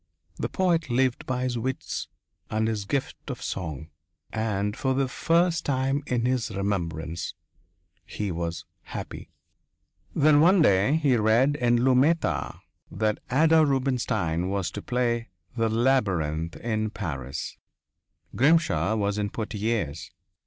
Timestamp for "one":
10.41-10.63